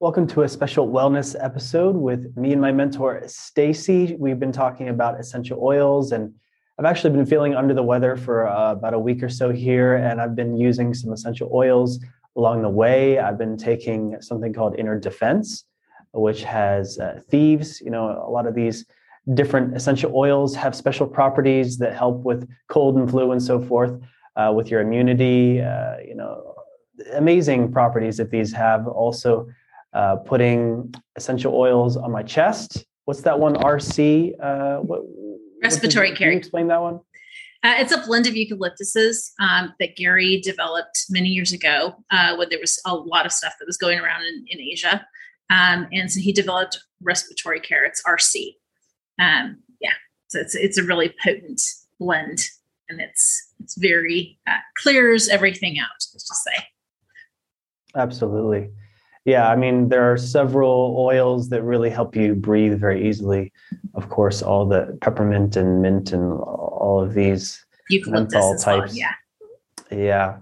[0.00, 4.16] Welcome to a special wellness episode with me and my mentor Stacy.
[4.18, 6.32] We've been talking about essential oils and
[6.78, 9.96] I've actually been feeling under the weather for uh, about a week or so here
[9.96, 12.02] and I've been using some essential oils
[12.34, 13.18] along the way.
[13.18, 15.66] I've been taking something called Inner Defense,
[16.14, 18.86] which has uh, thieves, you know, a lot of these
[19.34, 24.00] different essential oils have special properties that help with cold and flu and so forth,
[24.36, 26.54] uh, with your immunity, uh, you know,
[27.16, 29.46] amazing properties that these have also
[29.92, 32.84] uh, putting essential oils on my chest.
[33.04, 33.54] What's that one?
[33.54, 34.32] RC.
[34.42, 35.02] Uh, what,
[35.62, 36.28] Respiratory care.
[36.28, 37.00] Can you explain that one?
[37.62, 42.48] Uh, it's a blend of eucalyptuses um, that Gary developed many years ago uh, when
[42.48, 45.06] there was a lot of stuff that was going around in, in Asia.
[45.50, 47.84] Um, and so he developed respiratory care.
[47.84, 48.54] It's RC.
[49.20, 49.92] Um, yeah,
[50.28, 51.60] so it's it's a really potent
[51.98, 52.44] blend,
[52.88, 55.88] and it's it's very uh, clears everything out.
[56.14, 56.64] Let's just say.
[57.94, 58.70] Absolutely.
[59.24, 63.52] Yeah, I mean, there are several oils that really help you breathe very easily.
[63.94, 67.64] Of course, all the peppermint and mint and all of these
[68.06, 68.92] menthol types.
[68.92, 69.12] Well, yeah.
[69.90, 70.38] Yeah.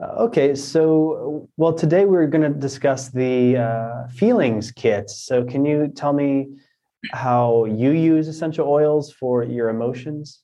[0.00, 5.08] Uh, okay, so well, today we're going to discuss the uh, feelings kit.
[5.08, 6.48] So, can you tell me
[7.12, 10.42] how you use essential oils for your emotions?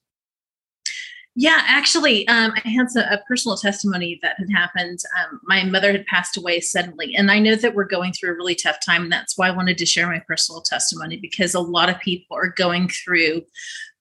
[1.35, 4.99] Yeah, actually, um, I had a, a, personal testimony that had happened.
[5.19, 8.37] Um, my mother had passed away suddenly, and I know that we're going through a
[8.37, 9.05] really tough time.
[9.05, 12.37] And that's why I wanted to share my personal testimony because a lot of people
[12.37, 13.43] are going through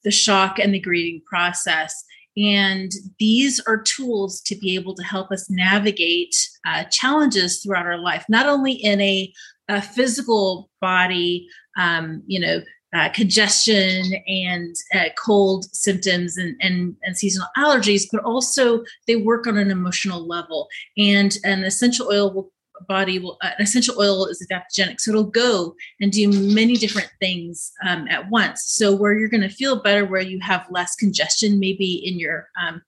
[0.04, 2.04] the shock and the grieving process.
[2.36, 6.36] And these are tools to be able to help us navigate
[6.68, 9.32] uh, challenges throughout our life, not only in a,
[9.70, 12.62] a physical body, um, you know,
[12.94, 19.48] uh, congestion and uh, cold symptoms and, and, and seasonal allergies, but also they work
[19.48, 20.67] on an emotional level.
[20.98, 22.52] And an essential oil will
[22.88, 27.11] body will uh, an essential oil is adaptogenic so it'll go and do many different
[27.20, 30.95] things um, at once so where you're going to feel better where you have less
[30.95, 32.82] congestion maybe in your um,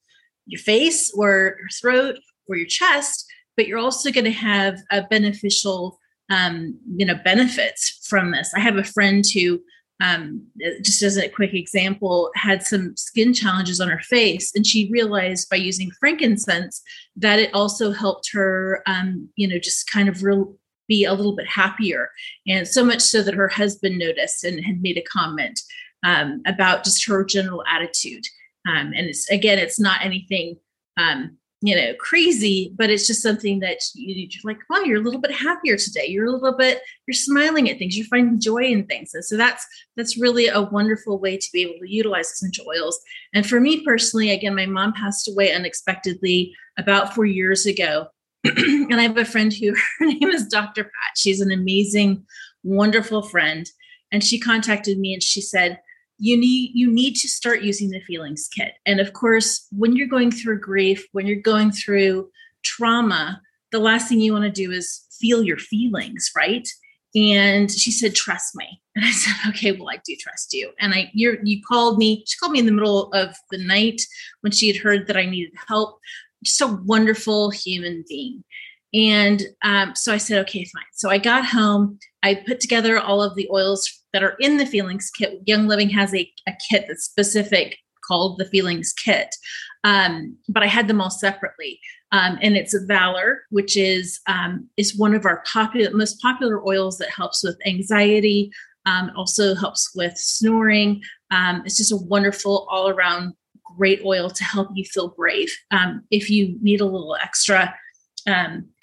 [0.48, 2.16] your face or your throat
[2.48, 6.00] or your chest but you're also going to have a beneficial
[6.32, 9.62] um, you know benefits from this i have a friend who
[10.02, 10.46] um,
[10.82, 15.50] just as a quick example, had some skin challenges on her face, and she realized
[15.50, 16.82] by using frankincense
[17.16, 20.56] that it also helped her, um, you know, just kind of real,
[20.88, 22.10] be a little bit happier.
[22.48, 25.60] And so much so that her husband noticed and had made a comment
[26.04, 28.26] um, about just her general attitude.
[28.68, 30.58] Um, and it's again, it's not anything
[30.98, 35.04] um, you know crazy but it's just something that you, are like wow you're a
[35.04, 36.06] little bit happier today.
[36.08, 37.98] You're a little bit you're smiling at things.
[37.98, 39.14] You're finding joy in things.
[39.14, 39.66] And so that's
[39.96, 43.00] that's really a wonderful way to be able to utilize essential oils.
[43.34, 48.08] And for me personally again my mom passed away unexpectedly about four years ago.
[48.46, 51.14] And i have a friend who her name is dr pat.
[51.16, 52.26] She's an amazing
[52.64, 53.70] wonderful friend.
[54.12, 55.80] And she contacted me and she said
[56.24, 58.76] you need you need to start using the feelings kit.
[58.86, 62.30] And of course when you're going through grief when you're going through
[62.64, 63.42] trauma
[63.74, 66.66] the last thing you want to do is feel your feelings right?
[67.14, 68.82] And she said trust me.
[68.96, 70.72] And i said okay well i do trust you.
[70.80, 74.02] And i you you called me she called me in the middle of the night
[74.42, 76.00] when she had heard that i needed help.
[76.42, 78.46] Just a wonderful human being
[78.94, 83.22] and um, so i said okay fine so i got home i put together all
[83.22, 85.42] of the oils that are in the feelings kit.
[85.46, 87.78] Young Living has a, a kit that's specific
[88.08, 89.36] called the feelings kit.
[89.84, 91.80] Um, but I had them all separately.
[92.12, 97.00] Um, and it's Valor, which is um, is one of our popular most popular oils
[97.00, 98.52] that helps with anxiety.
[98.86, 101.02] Um, also helps with snoring.
[101.32, 103.34] Um, it's just a wonderful all around
[103.78, 105.52] great oil to help you feel brave.
[105.72, 107.74] Um, if you need a little extra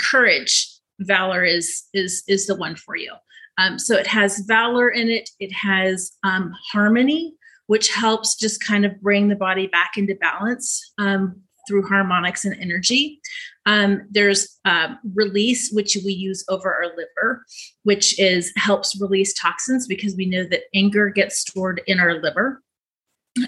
[0.01, 0.69] courage,
[1.01, 3.13] Valor is is is the one for you.
[3.59, 7.35] Um, so it has valor in it, it has um, harmony,
[7.67, 12.59] which helps just kind of bring the body back into balance um, through harmonics and
[12.61, 13.21] energy.
[13.67, 17.45] Um, there's um, release, which we use over our liver,
[17.83, 22.63] which is helps release toxins because we know that anger gets stored in our liver.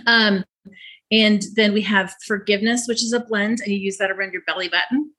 [0.06, 0.44] Um,
[1.10, 4.42] and then we have forgiveness, which is a blend, and you use that around your
[4.46, 5.12] belly button.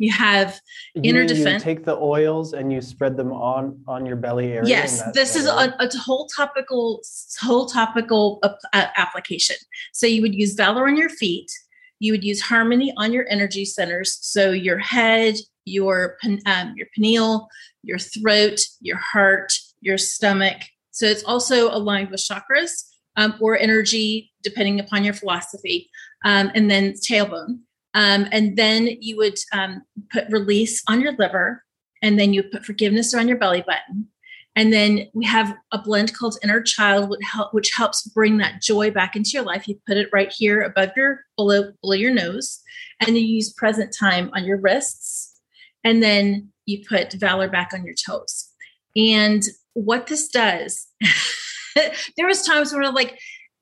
[0.00, 0.58] You have
[0.94, 1.62] you inner defense.
[1.62, 4.66] You take the oils and you spread them on on your belly area.
[4.66, 7.02] Yes, this is a, a, whole topical
[7.38, 9.56] whole topical uh, application.
[9.92, 11.52] So you would use Valor on your feet.
[11.98, 14.18] You would use Harmony on your energy centers.
[14.22, 15.34] So your head,
[15.66, 16.16] your
[16.46, 17.48] um, your pineal,
[17.82, 19.52] your throat, your heart,
[19.82, 20.62] your stomach.
[20.92, 22.86] So it's also aligned with chakras
[23.16, 25.90] um, or energy, depending upon your philosophy.
[26.24, 27.58] Um, and then tailbone.
[27.94, 29.82] Um, and then you would um,
[30.12, 31.64] put release on your liver
[32.02, 34.08] and then you put forgiveness around your belly button.
[34.56, 38.60] And then we have a blend called Inner Child, which, help, which helps bring that
[38.60, 39.68] joy back into your life.
[39.68, 42.60] You put it right here above your below below your nose,
[43.00, 45.40] and you use present time on your wrists,
[45.84, 48.48] and then you put valor back on your toes.
[48.96, 49.44] And
[49.74, 50.88] what this does,
[52.16, 53.18] there was times where like,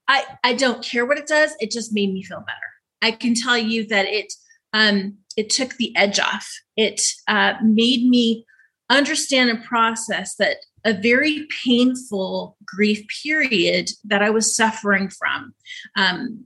[0.08, 1.54] I I don't care what it does.
[1.60, 2.77] It just made me feel better.
[3.02, 4.32] I can tell you that it
[4.72, 6.48] um, it took the edge off.
[6.76, 8.44] It uh, made me
[8.90, 15.54] understand and process that a very painful grief period that I was suffering from.
[15.96, 16.44] Um,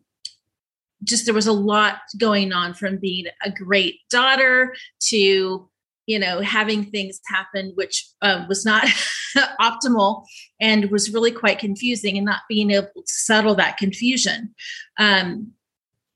[1.05, 4.75] just there was a lot going on from being a great daughter
[5.09, 5.69] to
[6.07, 8.85] you know having things happen which uh, was not
[9.61, 10.25] optimal
[10.61, 14.55] and was really quite confusing and not being able to settle that confusion
[14.99, 15.53] um,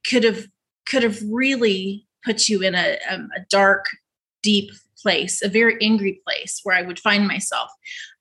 [0.08, 0.46] could have
[0.86, 3.86] could have really put you in a, um, a dark
[4.42, 4.70] deep
[5.02, 7.70] place a very angry place where i would find myself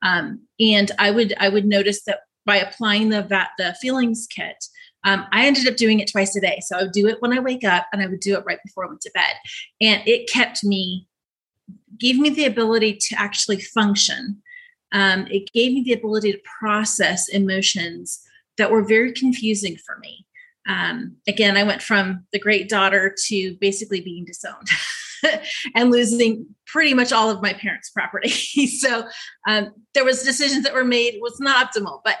[0.02, 3.22] um, and i would i would notice that by applying the
[3.58, 4.64] the feelings kit
[5.04, 6.58] um, I ended up doing it twice a day.
[6.62, 8.58] So I would do it when I wake up and I would do it right
[8.64, 9.34] before I went to bed.
[9.80, 11.06] And it kept me
[11.98, 14.42] gave me the ability to actually function.
[14.92, 18.20] Um, it gave me the ability to process emotions
[18.58, 20.26] that were very confusing for me.
[20.68, 24.68] Um, again, I went from the great daughter to basically being disowned
[25.74, 28.28] and losing pretty much all of my parents' property.
[28.66, 29.04] so
[29.48, 32.16] um, there was decisions that were made was not optimal, but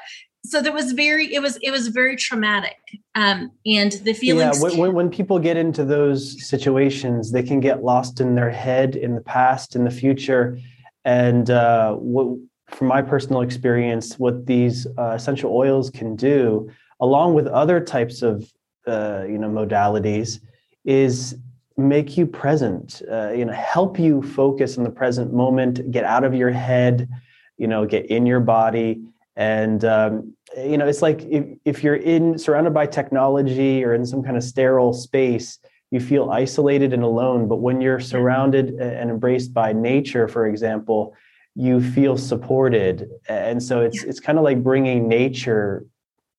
[0.46, 2.76] so there was very it was it was very traumatic
[3.14, 7.82] um and the feelings yeah when, when people get into those situations they can get
[7.82, 10.58] lost in their head in the past in the future
[11.04, 12.38] and uh what
[12.68, 16.70] from my personal experience what these uh, essential oils can do
[17.00, 18.50] along with other types of
[18.86, 20.40] uh, you know modalities
[20.84, 21.36] is
[21.76, 26.24] make you present uh, you know help you focus in the present moment get out
[26.24, 27.08] of your head
[27.56, 29.02] you know get in your body.
[29.38, 34.06] And um, you know it's like if, if you're in surrounded by technology or in
[34.06, 35.58] some kind of sterile space
[35.90, 37.48] you feel isolated and alone.
[37.48, 41.14] But when you're surrounded and embraced by nature for example
[41.54, 43.08] you feel supported.
[43.28, 45.84] And so it's it's kind of like bringing nature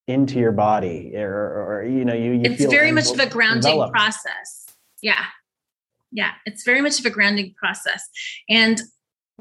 [0.07, 3.73] into your body or, or you know you, you it's very much of a grounding
[3.73, 3.93] developed.
[3.93, 4.65] process
[5.01, 5.25] yeah
[6.11, 8.07] yeah it's very much of a grounding process
[8.49, 8.81] and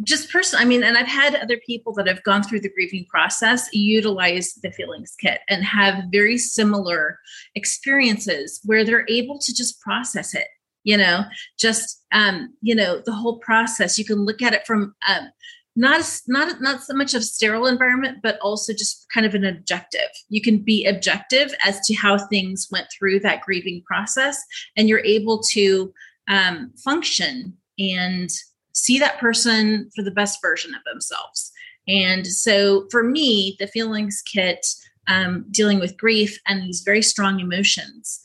[0.02, 3.06] just personally, I mean, and I've had other people that have gone through the grieving
[3.08, 7.18] process utilize the feelings kit and have very similar
[7.54, 10.48] experiences where they're able to just process it.
[10.84, 11.24] You know,
[11.58, 13.98] just um, you know, the whole process.
[13.98, 15.30] You can look at it from um,
[15.76, 20.08] not not not so much of sterile environment, but also just kind of an objective.
[20.30, 24.42] You can be objective as to how things went through that grieving process,
[24.76, 25.92] and you're able to
[26.28, 28.30] um, function and
[28.72, 31.52] see that person for the best version of themselves.
[31.86, 34.66] And so for me, the feelings kit,
[35.08, 38.20] um, dealing with grief and these very strong emotions,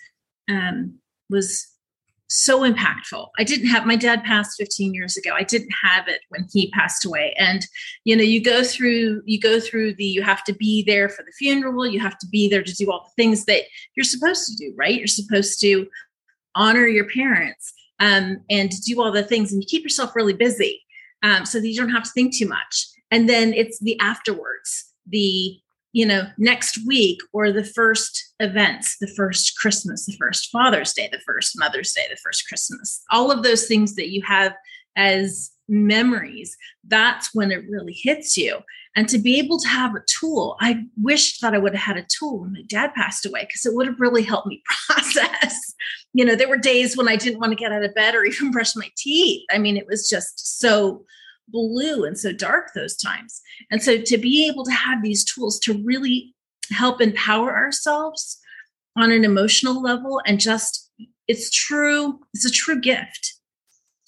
[0.49, 0.97] um,
[1.29, 1.67] was
[2.31, 3.27] so impactful.
[3.37, 5.31] I didn't have my dad passed 15 years ago.
[5.33, 7.33] I didn't have it when he passed away.
[7.37, 7.65] And
[8.05, 11.23] you know, you go through you go through the you have to be there for
[11.23, 13.63] the funeral, you have to be there to do all the things that
[13.95, 14.95] you're supposed to do, right?
[14.95, 15.87] You're supposed to
[16.55, 20.81] honor your parents um, and do all the things and you keep yourself really busy
[21.23, 24.91] um, so that you don't have to think too much and then it's the afterwards
[25.07, 25.57] the
[25.93, 31.09] you know next week or the first events the first christmas the first father's day
[31.11, 34.53] the first mother's day the first christmas all of those things that you have
[34.95, 36.57] as memories
[36.87, 38.59] that's when it really hits you.
[38.95, 41.97] And to be able to have a tool i wish that i would have had
[41.97, 45.73] a tool when my dad passed away because it would have really helped me process.
[46.13, 48.25] You know there were days when i didn't want to get out of bed or
[48.25, 49.43] even brush my teeth.
[49.49, 51.05] I mean it was just so
[51.51, 53.41] blue and so dark those times.
[53.69, 56.33] And so to be able to have these tools to really
[56.71, 58.39] help empower ourselves
[58.95, 60.89] on an emotional level and just
[61.27, 63.35] it's true it's a true gift.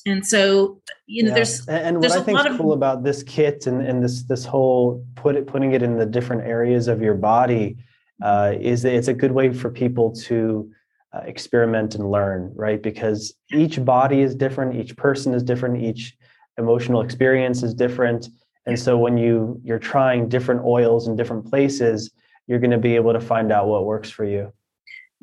[0.05, 1.35] And so you know yeah.
[1.35, 4.45] there's and, there's what i think is cool about this kit and, and this this
[4.45, 7.77] whole put it putting it in the different areas of your body
[8.21, 10.69] uh, is that it's a good way for people to
[11.13, 12.81] uh, experiment and learn right?
[12.81, 16.17] Because each body is different each person is different each
[16.57, 18.29] emotional experience is different
[18.65, 22.11] and so when you you're trying different oils in different places
[22.47, 24.51] you're going to be able to find out what works for you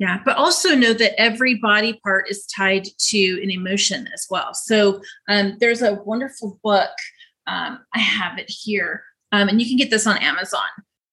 [0.01, 4.51] yeah, but also know that every body part is tied to an emotion as well.
[4.55, 6.89] So um, there's a wonderful book.
[7.45, 10.65] Um, I have it here, um, and you can get this on Amazon.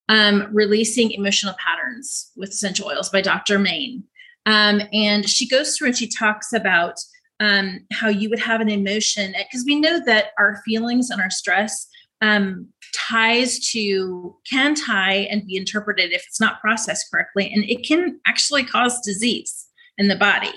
[0.08, 3.58] Um, Releasing Emotional Patterns with Essential Oils by Dr.
[3.58, 4.04] Mein.
[4.46, 6.98] Um, and she goes through and she talks about
[7.40, 11.30] um, how you would have an emotion because we know that our feelings and our
[11.30, 11.88] stress
[12.20, 17.86] um, ties to can tie and be interpreted if it's not processed correctly and it
[17.86, 19.66] can actually cause disease
[19.98, 20.52] in the body.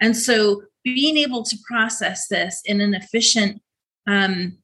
[0.00, 3.60] And so being able to process this in an efficient
[4.06, 4.58] um,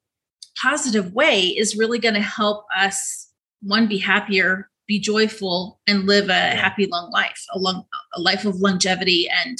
[0.60, 6.30] positive way is really going to help us one be happier be joyful and live
[6.30, 7.84] a happy long life a long
[8.14, 9.58] a life of longevity and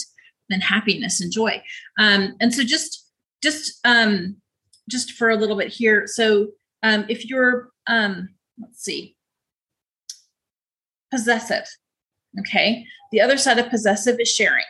[0.50, 1.62] and happiness and joy.
[1.99, 3.07] Um, and so just
[3.43, 4.37] just um,
[4.88, 6.49] just for a little bit here so
[6.83, 9.17] um, if you're um, let's see.
[11.11, 11.67] Possessive
[12.40, 12.85] okay?
[13.11, 14.64] The other side of possessive is sharing.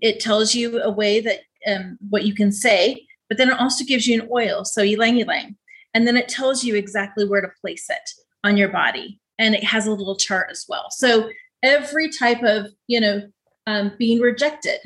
[0.00, 3.84] It tells you a way that um, what you can say but then it also
[3.84, 5.56] gives you an oil so ylang ylang.
[5.94, 8.10] And then it tells you exactly where to place it
[8.42, 10.86] on your body and it has a little chart as well.
[10.90, 11.30] So
[11.62, 13.22] every type of you know
[13.66, 14.78] um, being rejected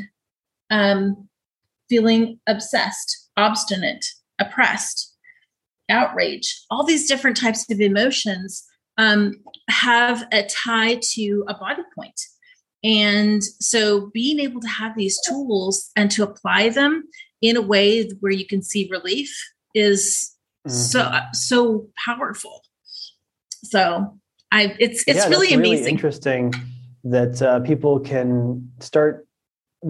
[0.71, 1.29] um,
[1.89, 4.05] feeling obsessed obstinate
[4.39, 5.15] oppressed
[5.89, 8.65] outrage all these different types of emotions
[8.99, 9.33] um,
[9.71, 12.21] have a tie to a body point
[12.85, 17.05] and so being able to have these tools and to apply them
[17.41, 19.35] in a way where you can see relief
[19.75, 20.35] is
[20.67, 20.77] mm-hmm.
[20.77, 22.63] so so powerful
[23.65, 24.19] so
[24.51, 25.95] I it's it's yeah, really amazing.
[25.95, 26.53] Interesting
[27.05, 29.27] that uh, people can start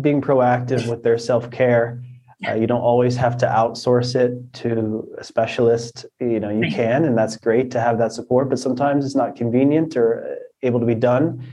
[0.01, 2.03] being proactive with their self care.
[2.47, 6.07] Uh, you don't always have to outsource it to a specialist.
[6.21, 8.49] You know, you can, and that's great to have that support.
[8.49, 11.45] But sometimes it's not convenient or uh, able to be done.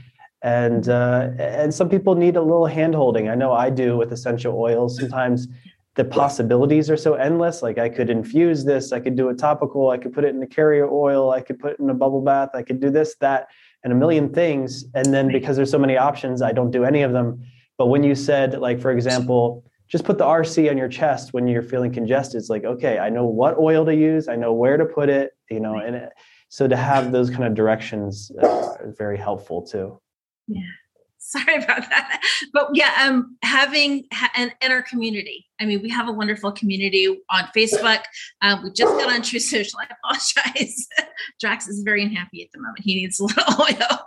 [0.42, 3.28] And uh, and some people need a little hand holding.
[3.28, 4.98] I know I do with essential oils.
[5.00, 5.48] Sometimes
[5.96, 7.62] the possibilities are so endless.
[7.62, 10.42] Like I could infuse this, I could do a topical, I could put it in
[10.42, 13.16] a carrier oil, I could put it in a bubble bath, I could do this,
[13.20, 13.48] that,
[13.82, 14.84] and a million things.
[14.94, 17.42] And then because there's so many options, I don't do any of them.
[17.78, 21.46] But when you said, like, for example, just put the RC on your chest when
[21.46, 24.76] you're feeling congested, it's like, okay, I know what oil to use, I know where
[24.76, 26.12] to put it, you know, and it,
[26.48, 30.00] so to have those kind of directions uh, is very helpful too.
[30.46, 30.62] Yeah.
[31.18, 32.22] Sorry about that.
[32.52, 34.04] But yeah um having
[34.36, 35.46] and, and our community.
[35.60, 38.02] I mean we have a wonderful community on facebook.
[38.42, 39.80] Um, we just got on Truth Social.
[39.80, 40.86] I apologize.
[41.40, 42.80] Drax is very unhappy at the moment.
[42.80, 44.06] He needs a little oil.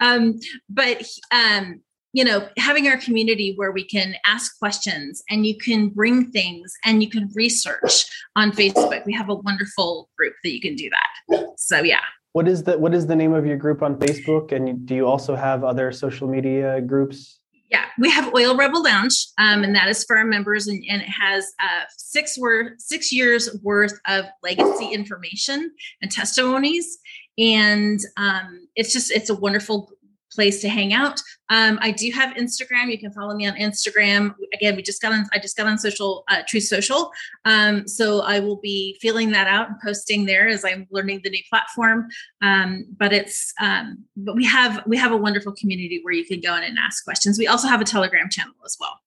[0.00, 0.38] Um
[0.70, 1.82] but um
[2.16, 6.72] you know having our community where we can ask questions and you can bring things
[6.84, 8.06] and you can research
[8.36, 12.00] on facebook we have a wonderful group that you can do that so yeah
[12.36, 14.52] what is the what is the name of your group on Facebook?
[14.52, 17.40] And do you also have other social media groups?
[17.70, 21.00] Yeah, we have Oil Rebel Lounge, um, and that is for our members, and, and
[21.00, 26.98] it has uh, six worth six years worth of legacy information and testimonies,
[27.38, 29.90] and um, it's just it's a wonderful
[30.36, 31.20] place to hang out.
[31.48, 32.90] Um, I do have Instagram.
[32.90, 34.34] You can follow me on Instagram.
[34.54, 35.26] Again, we just got on.
[35.32, 37.10] I just got on social, uh, Truth Social.
[37.44, 41.30] Um, so I will be filling that out and posting there as I'm learning the
[41.30, 42.06] new platform.
[42.42, 46.40] Um, but it's um, but we have we have a wonderful community where you can
[46.40, 47.38] go in and ask questions.
[47.38, 49.00] We also have a Telegram channel as well.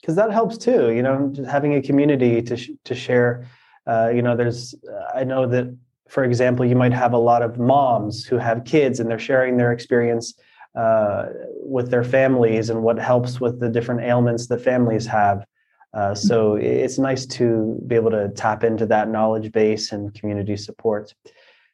[0.00, 0.92] Because that helps too.
[0.92, 3.46] You know, just having a community to sh- to share.
[3.86, 4.74] Uh, you know, there's
[5.14, 5.76] I know that
[6.08, 9.56] for example, you might have a lot of moms who have kids and they're sharing
[9.56, 10.34] their experience
[10.74, 11.26] uh,
[11.62, 15.46] with their families and what helps with the different ailments that families have.
[15.94, 20.56] Uh, so it's nice to be able to tap into that knowledge base and community
[20.56, 21.14] support.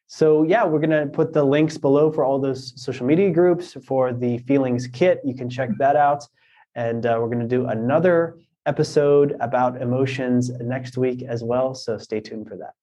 [0.07, 4.13] So yeah, we're to put the links below for all those social media groups for
[4.13, 5.21] the Feelings Kit.
[5.25, 6.25] You can check that out.
[6.75, 8.37] And uh, we're to do another
[8.67, 11.75] episode about emotions next week as well.
[11.75, 12.75] So stay tuned for that.